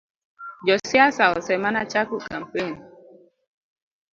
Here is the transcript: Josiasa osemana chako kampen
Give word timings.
Josiasa 0.67 1.23
osemana 1.37 1.81
chako 1.91 2.17
kampen 2.27 2.71